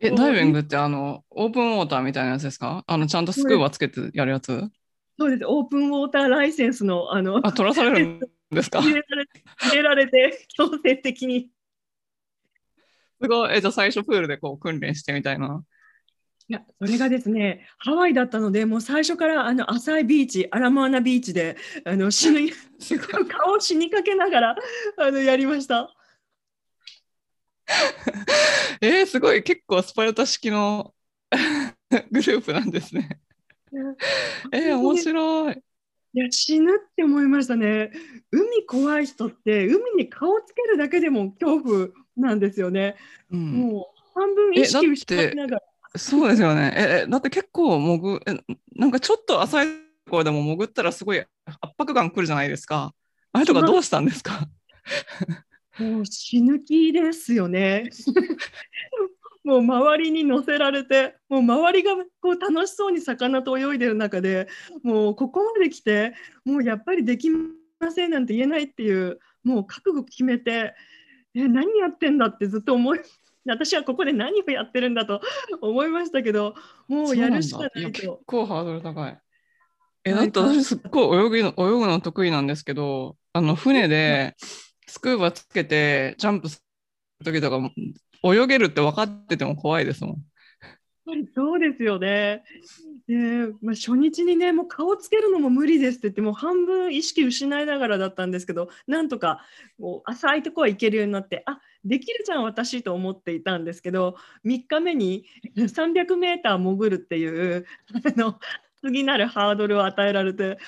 [0.00, 2.84] え、ダイビングってあの、オープンウォーターみたいなやつですか？
[2.86, 4.70] あの、ちゃんとスクーバつけてやるやつ？
[5.18, 5.44] そうです。
[5.46, 8.80] オープンウォーターライセンスの、あの、あ、取らされるんですか？
[8.80, 9.26] 入れられ
[9.56, 11.50] 入れられて、強制的に。
[13.20, 13.56] すごい。
[13.56, 15.64] え、じゃあ最初プールでこう訓練してみたいな。
[16.50, 22.48] いや、それがですね、ハワイだったので、もう最初からあの浅いビーチ、アラモアナビーチで、あの死ぬ
[23.28, 24.56] 顔を死にかけながら
[24.98, 25.92] あのやりました。
[28.80, 30.94] えー、すごい、結構スパルタ式の
[32.12, 33.20] グループなんですね。
[34.52, 35.62] えー、面白い。
[36.14, 37.92] いや死ぬって思いましたね。
[38.32, 42.96] 海怖い人って海に顔つけるだけでも恐怖なんですよね。
[43.30, 45.62] うん、もう半分意識失いながら。
[45.96, 46.72] そうですよね。
[46.76, 48.36] えだって結構潜え
[48.74, 49.66] なんかちょっと浅い
[50.06, 51.28] ところでも潜ったらすごい圧
[51.76, 52.94] 迫感くるじゃないですか。
[53.32, 54.48] あれとかどうしたんですか？
[55.78, 57.90] もう死ぬ気ですよね。
[59.48, 64.46] もう周りに乗せられて、もう周りがこう楽しそうに魚と泳いでる中で、
[64.82, 66.12] もうここまで来て、
[66.44, 70.74] もうやっぱりできませんなんて言えないっていう、もう覚悟決めて、
[71.34, 73.00] え何やってんだってずっと思い、
[73.46, 75.22] 私はここで何をやってるんだと
[75.62, 76.54] 思いましたけど、
[76.86, 77.80] もうやるしかないと。
[77.88, 79.18] い結構ハードル高い。
[80.04, 84.36] え、だって私すっごい泳ぐの泳ぐの得意なんですけど、あの船で
[84.86, 86.62] スクーバつけてジャンプす
[87.24, 87.72] る時とか
[88.22, 90.16] 泳げるって分かってても怖いですもん。
[91.34, 92.44] そうですよね。
[93.06, 99.40] でまあ、初日にね、もう顔つけるのも無理ですって言って、もう半分意識失いながらだったんですけど、なんとか
[99.78, 105.24] もう浅いとこは行けるようになって、あできるじゃん、私と思っていたんですけど、3日目に
[105.56, 108.38] 300メーター潜るっていうあの
[108.82, 110.58] 次なるハードルを与えられて、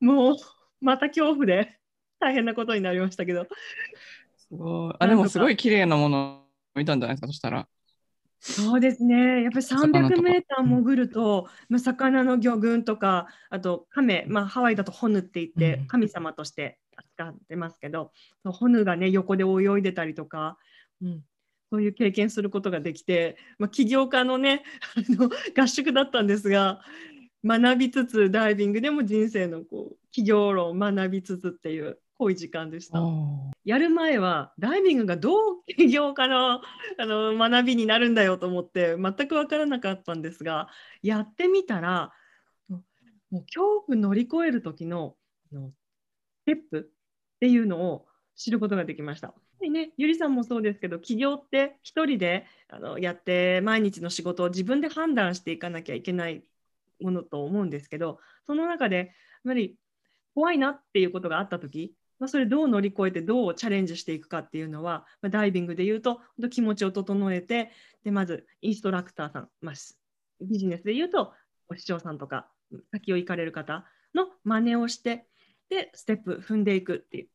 [0.00, 0.36] もう
[0.80, 1.76] また恐怖で
[2.20, 3.48] 大変なことになりましたけど。
[4.36, 7.68] すごいあでもすごい綺麗なもの見たんじゃないですか、そしたら。
[8.40, 9.42] そうですね。
[9.42, 18.12] やっぱり300メーター潜ると、まあ、魚の魚群とか、あと亀、まあ、ハワイだとホヌって言って神様として扱ってますけど、
[18.44, 20.56] うん、ホヌがね、横で泳いでたりとか、
[21.02, 21.24] うん、
[21.70, 24.62] そういう経験することができて、まあ、起業家のね、
[24.96, 26.80] あの合宿だったんですが、
[27.44, 33.00] 学びつつダイビングでも人生のこう起業論を学びつつっていう濃い時間でした。
[33.64, 36.60] やる前はダイビングがどう起業家の
[36.98, 40.68] あの学びになるんだよと思って全く分からなかったんですが
[41.02, 42.12] やってみたら
[42.68, 45.16] もう恐怖乗り越える時の
[45.52, 45.72] の
[46.42, 46.90] ステップ
[47.36, 49.34] っていうのを知ることができました。
[49.60, 56.44] でね、ゆりさんもそうですけど起業って1人であのやって毎日の仕事を自分で判断していかなきゃいけない
[57.00, 59.06] ものと思うんですけどその中でやっ
[59.46, 59.76] ぱり
[60.34, 67.70] 怖いなっていうことがあった時まあ、それどう乗り越えてどうチャレンジしていくかっていうのは、まあ、ダイビングでいうと気持ちを整えて
[68.04, 69.74] でまずインストラクターさん、まあ、
[70.40, 71.32] ビジネスでいうと
[71.68, 72.48] お師匠さんとか
[72.92, 75.26] 先を行かれる方の真似をして
[75.70, 77.28] でステップ踏んでいくっていう。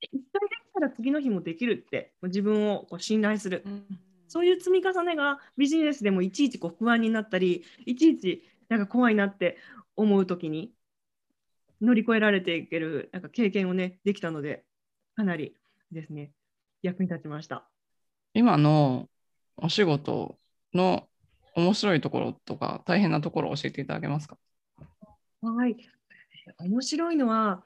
[0.00, 3.84] 一回できたら次の日もできるって自分をこう信頼する、うん、
[4.28, 9.58] そういう積み重ねがビジネスでもいちいちこう不安になったりいちいちなんか怖いなって
[9.96, 10.72] 思う時に
[11.80, 14.64] 乗り越えられていけるなんか経験をねできたので
[15.16, 15.54] かなり
[15.92, 16.32] ですね
[16.82, 17.68] 役に立ちました。
[18.34, 19.08] 今の
[19.56, 20.38] お仕事
[20.72, 21.08] の
[21.56, 24.38] 面白いところとか大変なところを教えていただけますか？
[25.42, 25.76] はい。
[26.58, 27.62] 面白いのは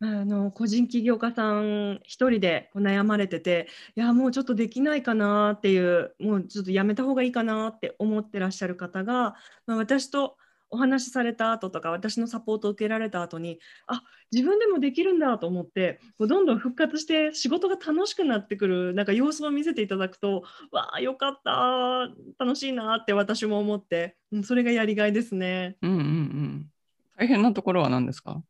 [0.00, 9.34] あの個人起業家さん一人で悩まれてていやもうちょっとできないかなっていうもうちょっとやめた方がいいかなって思ってらっしゃる方が、
[9.66, 10.36] まあ、私と
[10.70, 22.08] お話しされた後とか私のサポートを受けられた後にあ自分でもできるんだと思ってこうどんどん復活して仕事が楽しくなってくるなんか様子を見せていただくとわあよかった
[22.38, 25.76] 楽しいなって私も思って、うん、それがやりがいですね。
[25.80, 26.70] うんうんうん、
[27.16, 28.42] 大変なところは何ですか？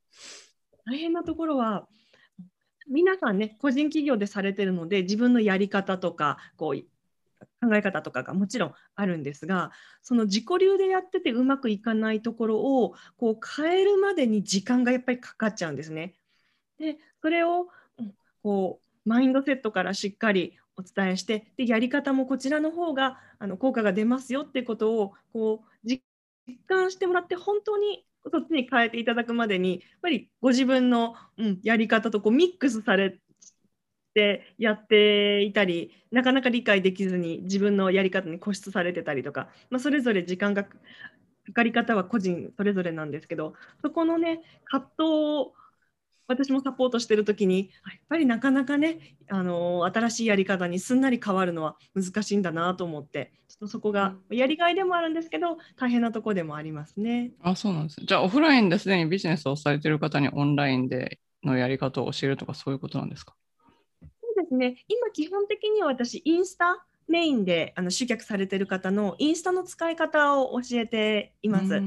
[0.86, 1.86] 大変なところは
[2.90, 6.82] 皆さんね個人企業でされてるので自分のやり方とかこう
[7.60, 9.70] 考え方とかがもちろんあるんですが
[10.02, 16.14] その自己流でやっててうまくいかないところをこう変えるまでに時間がやっぱりかかっちゃうんですね。
[16.78, 17.68] でそれを
[18.42, 26.02] こうマインドセットからしっかりお伝えしてでやり方もこちらの方があの効果が出ますよってことをこう実
[26.68, 33.18] 感してもらって本当にそっちに変えていただくまでにやっぱりご自分の、うん、やり方とこうミックスされ
[34.18, 40.70] てやっていたりなかなか理解できずに自分のやり方に固執されてたりとか、まあ、それぞれ時間がか
[41.54, 45.52] かり方は個人それぞれなんですけどそこのね葛藤を
[46.28, 57.32] 私もサポートしてる時にやっぱりなかなかねあの新しいやり方にすんなり変わるのは難しいんだなと思ってちょっとそこがやりがいでもあるんですけど大変なとこでもありますね。
[57.40, 63.34] あそうなんですじゃあオフラインですでにビジネスをされてる方にオンラインでのやり方を教えるとかそういうことなんですか？
[64.42, 71.82] ですね今基本的には私インスタメインであの集客されてる方のインスタの使い方を教えています。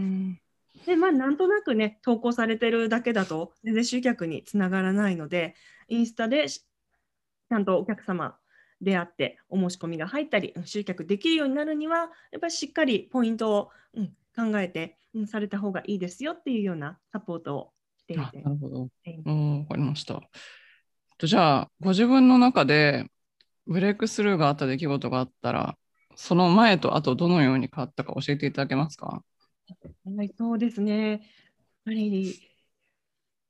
[0.85, 5.53] でまあ、なんとなくね投稿されてるだけだと全然集客につながらないので
[5.89, 8.35] インスタでちゃんとお客様
[8.81, 18.41] 出会ってお申し込みが入ったり集客できるようになるにはやっぱりしっかりポイントを、うん、考えて、うん、された方がいいですよっていうようなサポートをしていて。
[18.41, 18.81] なるほど。
[18.81, 20.19] わかりました。
[21.28, 23.05] じゃあご自分の中で
[23.67, 25.78] ブレイクスルーがあった出来事があったら
[26.15, 29.24] その前と後どのように変わったか教えていただけますか？
[30.05, 31.09] はい、そうですね。
[31.11, 31.19] やっ
[31.86, 32.39] ぱり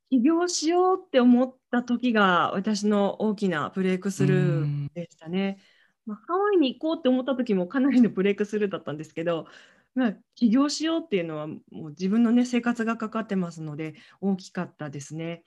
[0.09, 5.57] 起業しようって思った時が私の大きなブレイクスルーでしたね。
[6.05, 9.47] まあ、ハワイに行こうって思った時もかなりのブレイクスルーだったんですけど、
[9.95, 15.43] まあ、起業しようっていうのはもう自分の、ね、生活がかかってますので大きかったですね。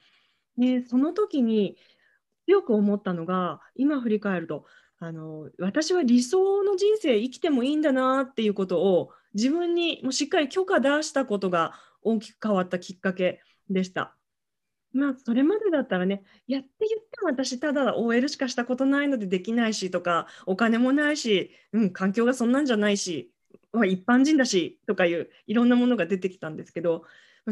[0.56, 1.76] でその時に
[2.46, 4.64] 強く思ったのが今振り返ると
[4.98, 14.16] あの私は理想の人生生きてもいいんだなっていうことを自分にもしっかり許可出したことが大きく変わったきっかけでした。
[14.92, 23.32] まあ、それまでだったらね、やって言っても私、ただ OL しかしたことないのでできないしとか、お金もないし、うん、環境がそんなんじゃないし、
[23.72, 27.02] まあ、一般人だしとかいういろんなものが出てきたんですけど、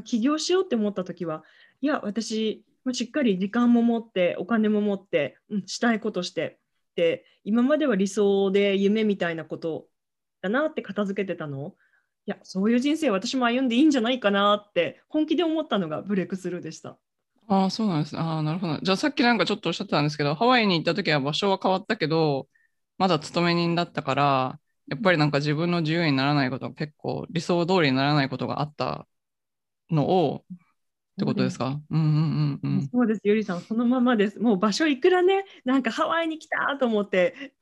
[0.05, 1.43] 起業しようって思った時は、
[1.81, 6.59] いや、私、しっかり時間も持って、お金も持って、うん、したいことして、
[6.97, 9.87] で今までは理想で夢みたいなこと
[10.43, 11.75] だなって片付けてたの？
[12.27, 16.99] いやそういう人生私も歩んでいいんじゃないかなって本気で思ったのがブレイクスルーでした。
[17.49, 18.21] ああ、そうなんですね。
[18.21, 18.79] ああ、なるほど。
[18.83, 22.47] じゃあさっきなんかちょっとおっしゃってたんですけど、ハワイに行った時は場所は変わったけど、
[22.99, 24.59] まだ勤め人だったから、
[24.89, 29.07] やっぱりなんか自分の自由にならないこと結構理想通りにならないことがあった
[29.91, 30.45] のを
[31.13, 34.41] ってことですか、うんうんうんうん、そうです、ゆりさん、そのままです。
[34.41, 37.53] もう場所いくらね、なんかハワイに来たと思って、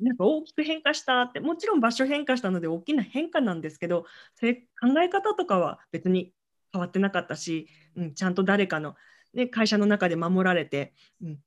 [0.00, 6.32] なんか大きく変化したって、もちろん場所変化したので大きな変化なんですけど、それ考え方とかは別に
[6.72, 8.94] 変わってなかったし、うん、ちゃんと誰かの、
[9.34, 11.38] ね、会社の中で守られて、うん、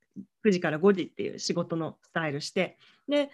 [0.44, 2.78] 9時から5時っていう仕事のスタイルして、
[3.08, 3.30] で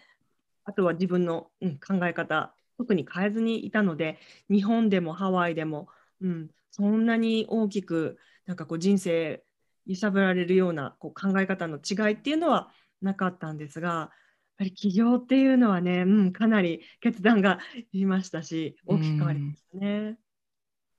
[0.64, 4.18] あとは自分の、うん、考え方、特に変えずにいたので、
[4.50, 5.88] 日本でもハワイでも、
[6.22, 9.42] うん、そんなに大きくなんかこう人生
[9.86, 14.10] 揺さぶられるようなこう考え方の違いっていうのはなかったんですが、やっ
[14.58, 17.58] ぱり起業っていうのはね、うん、かなり決断が
[17.92, 20.18] いりましたし、大きく変わりましたね。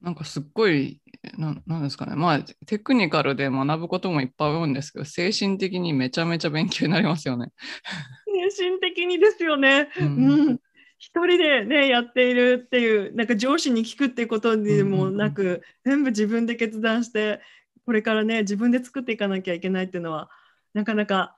[0.02, 1.02] なんかすっごい
[1.38, 7.52] な、なんですかね、まあテクニカルで学ぶこともいっぱいあるんですけど、精神的にめちゃめちゃ勉強になりますよね。
[8.52, 9.90] 精神的にですよね。
[10.00, 10.60] うん、うん
[11.00, 17.40] 一人でねやっているっていうなんか上司に聞くっていうことでもなく、うんうんうん、全部自分で決断して
[17.86, 20.30] これからね自分で作っていかなきゃいけないっていうのは
[20.74, 21.38] なかなか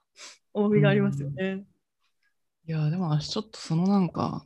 [0.54, 1.44] 重みがありますよね。
[1.44, 1.66] うん、
[2.70, 4.46] いやでもちょっとそのなんか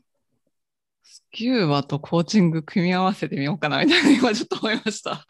[1.01, 5.25] スキューバとコーチング組み合わせてみようかなみたいな 今ちょっと思いました。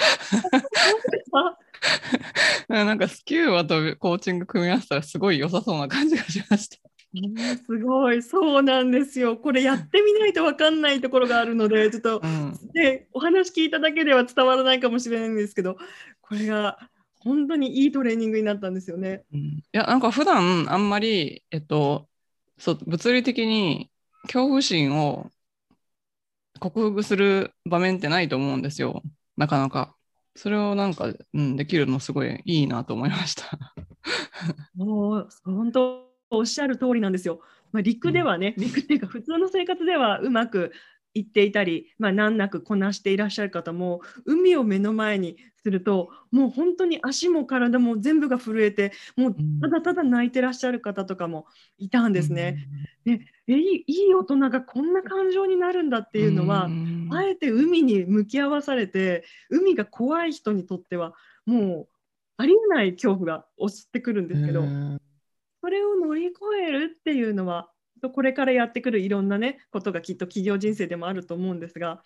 [2.68, 6.85] なんかスキューバとコーチング組み合わせたらすごい良さそうな感じがしました。
[7.66, 9.38] すごい、そうなんですよ。
[9.38, 15.78] これやってみないと分かんないところがあるので、ちょっと、うん、でお話聞いただけでは伝わらないかもしれないんですけど、
[16.22, 16.90] これが
[17.20, 19.24] 本当にいいトレーニングになったんですよね。
[19.34, 22.08] うん、いや、なんか普段あんまり、えっと、
[22.58, 23.92] そう物理的に
[24.24, 25.30] 恐怖心を
[26.60, 29.02] 克服する場面ってないと思うんですよ、
[29.38, 29.96] なかなか。
[30.36, 33.58] それをなんか、うん、できるのすごいいいなと思いました。
[34.76, 37.42] もう本当おっしゃる通りなんですよ。
[37.72, 40.72] まあ、陸ではね、陸っていうか普通の生活ではうまく
[41.16, 51.48] いっていたり、まあ、難なくこなしていらっしゃる方も海を目の前にするともう本当に足も体も全部が震えてもうただただ泣いてらっしゃる方とかも
[51.78, 52.68] いたんですね。
[53.06, 56.70] でえいい大人がこんな感情になるんだっていうのは
[57.12, 61.14] あえて海に向き合わされて海が怖い人にとっては
[61.46, 61.88] もう
[62.38, 64.64] ありえない恐怖が襲ってくるんですけど。
[65.66, 67.72] それを乗り越えるっていうのは
[68.14, 72.04] これからやってくるいろんなねことがきっと企業人生でもあると思うんですが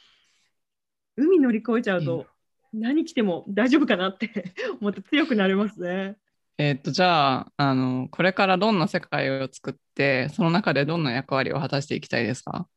[1.18, 2.26] 海乗り越えちゃうと
[2.72, 6.16] 何着ても大丈夫かなって 思って強くなれますね。
[6.58, 12.68] えっと、じゃあ、あの、これからどんな世界を作って、その中でどんな役割を果たしていきたいですか？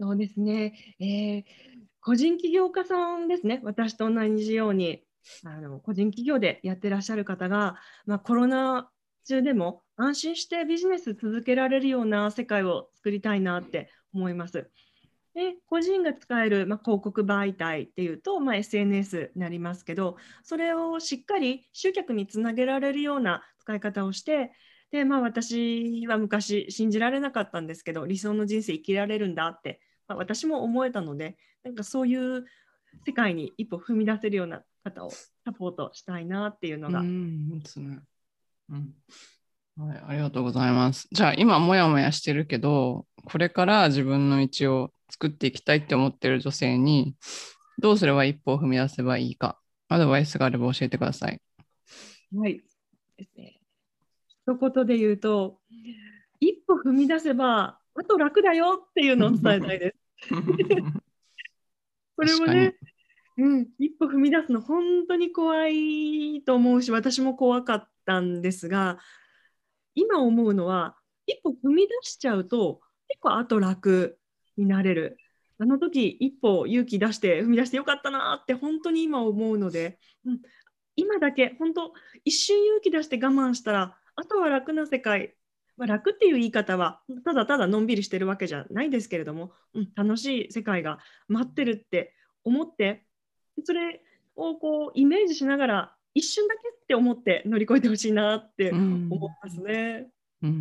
[0.00, 0.96] そうですね。
[1.00, 1.44] えー、
[2.00, 3.60] 個人起業家さんですね。
[3.62, 5.04] 私と同じように、
[5.44, 8.90] あの個人企業でやってらっしゃる方が、まあ、コロナ
[9.24, 14.70] 中でも安心してビジネス続けられるような世界を作りたいなって思います。
[15.34, 24.50] で個人が使える、まあ、広告媒体っていうと、まあ、SNS になりますけどそれをしっかり集客につなげられるような使い方をして
[24.90, 32.44] で、まあ、私は昔信じられなかったんですけど理想の人生生きられるんだって、まあ、私も思えたのでなんかそういう
[33.06, 37.02] 世界に一歩踏み出せるような方をサポートしたいなっていうのが。
[38.70, 38.94] うん
[39.76, 41.08] はい、ありがとうございます。
[41.10, 47.14] じゃあ今もやもやしてるけどこれから自分の道を作っていきたいって思ってる女性に、
[47.78, 49.58] どうすれば一歩を踏み出せばいいか、
[49.88, 51.40] アドバイスがあれば教えてください。
[52.36, 52.62] はい。
[53.16, 53.60] ですね。
[54.28, 55.58] 一言で言うと、
[56.38, 60.28] 一歩踏み出せば、あと楽だよっていうのを伝えたいです。
[62.16, 62.76] これもね、
[63.38, 68.98] うん、一歩踏み出すの本当に怖いと思うし、私も怖かったんですが、
[69.94, 70.96] 今思うのは、
[71.26, 74.18] 一歩踏み出しちゃうと、結構後楽
[74.56, 75.18] になれる。
[75.58, 80.40] あの時一歩勇気出して踏み出してよかったなって本当に今思うので、うん、
[80.96, 81.92] 今だけ本当
[82.24, 85.34] 一瞬勇気出して我慢したらあとは楽な世界、
[85.76, 90.98] まあ、楽っていう言い方はただただのんびりしてるわけじゃないですけれども、うん、楽しい世界が
[91.28, 93.04] 待ってるって思って
[93.62, 94.00] それ
[94.36, 100.08] をこうイメージしながら一瞬だけって思って乗り越えてほしいなって思いますね。
[100.42, 100.56] うんうん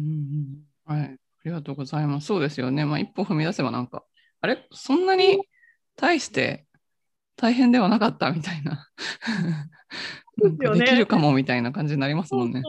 [0.89, 2.27] うん、はいありがとうございます。
[2.27, 2.85] そうですよね。
[2.85, 4.03] まあ、一歩踏み出せばなんか、
[4.41, 4.67] あれ？
[4.71, 5.39] そんなに
[5.95, 6.65] 大して
[7.37, 8.89] 大変ではなかったみたいな。
[10.37, 12.61] でできるかもみたいな感じになりますもんね。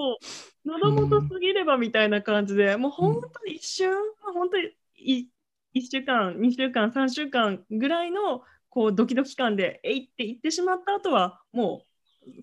[0.64, 4.70] 喉元すぎればみたいな感じで、うん、もう本当に一瞬、うん、本当に
[5.74, 11.89] 1週間、2週間、3週間ぐらいのこうドキドキ感で、えいって言ってしまった後は、もう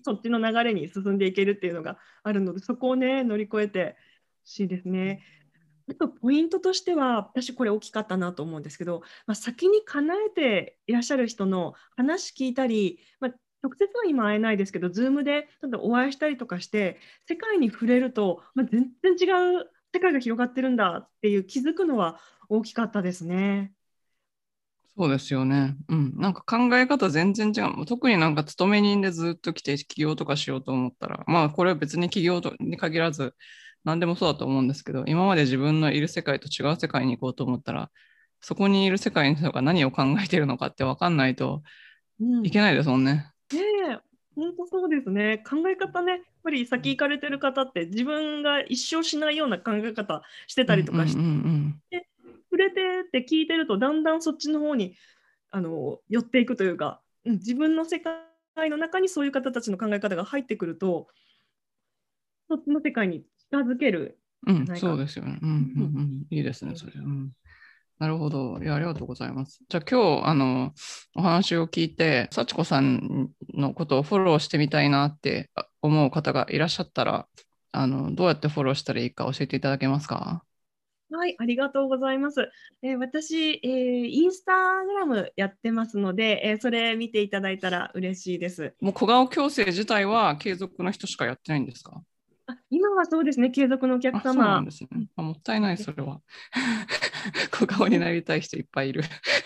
[0.04, 3.96] そっちの流れに進んでいけるっていうのがあるので、そこをね、乗り越えて
[4.42, 5.22] ほしいですね。
[5.90, 23.72] あとポイントとしては、私これ大きかったなと思うんですけど、まあ、先に叶えていらっしゃる人の話聞いたり、まあ、直接は今会えないですけど、Zoom でちょっとお会いしたりとかして、世界に触れると、まあ、全然違う世界が広がってるんだっていう気づくのは大きかったですね。
[24.98, 25.76] そうですよね。
[25.88, 26.14] うん。
[26.16, 27.86] なんか考え方全然違う。
[27.86, 33.34] 特になんか勤め人でずっと来て起業とかしようと思ったら、まあこれは別に起業に限らず、
[33.84, 37.92] 何でもそうだと思うんですけど、今まで自分のいる世界と違う世界に行こうと思ったら、
[38.40, 41.62] そこにいる世界の人が何を考えているのかって分かんないと
[42.42, 43.32] いけないですもんね。
[43.52, 43.98] うん、ねえ、
[44.34, 45.44] 本当そうですね。
[45.48, 52.07] 考え方ね、やっぱり先行かれてる方って自分が一生しないような考え方してたりとかして、うんうんうん、で触
[52.58, 54.96] れてって聞いてるとだんだんそっちの方に
[55.50, 61.08] あの寄っていくというか、うん、自分の世界の中にそういう方たちの考え方が入ってくると
[62.48, 65.38] そっちの世界に近づけるうん、そうですよね。
[65.42, 66.26] うん、うん、うん。
[66.30, 66.92] いいですね、それ。
[66.94, 67.32] うん。
[67.98, 68.58] なるほど。
[68.62, 69.60] いや、ありがとうございます。
[69.68, 70.72] じゃあ今日、あの、
[71.16, 75.50] お話を聞いて、幸子さんのことをフォローしてみたいなって
[75.82, 77.26] 思う方がいらっしゃったら、
[77.72, 80.44] あの、どうやってフォローしたらいいか教えていただけますか？
[81.10, 82.50] はい、ありがとうございます。
[82.82, 84.52] えー、私、えー、インスタ
[84.84, 88.74] グラムやってますので、えー、それ見ていただいたら嬉しいです。
[88.80, 92.02] もう小顔矯正自体は継続の人しかやってないんですか？
[92.46, 94.22] あ今はそうですね、継続のお客様。
[94.22, 94.88] そうなんですね。
[95.16, 96.20] あもったいない、それは。
[97.52, 99.02] 小顔になりたい人いっぱいいる。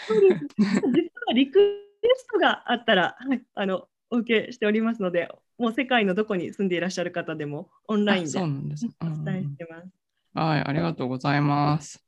[0.08, 10.01] そうです実はリクエストがあったら、はい、あのお受けしておりますので、もう世界のどこに住んでいらっしゃる方でもオンラインでお伝えしてます。
[10.34, 12.02] はい、ありがとうございます。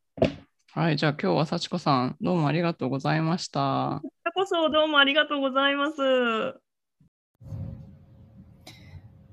[0.73, 4.01] はい、じゃあ今日は幸子さん、どうもありがとうございました。
[4.03, 5.95] こちらこそどうもありがとうございます。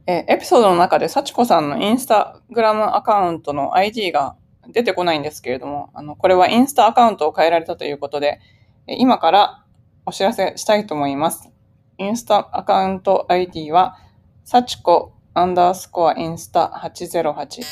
[0.08, 4.36] えエピソードの中で幸子さんのインスタグラムアカウントの ID が
[4.68, 8.42] 出てこないんですけれども、あの、これはインスタアカウントを変えられたということで、
[8.88, 9.66] 今から
[10.06, 11.50] お知らせしたいと思います。
[11.98, 13.96] インスタアカウント ID は、
[14.44, 17.64] 幸子アンダースコアインスタ808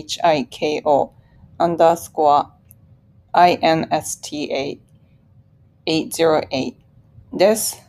[0.00, 1.10] SACHIKO
[1.58, 2.56] アンダースコア
[3.34, 4.80] INSTA808
[7.34, 7.86] です。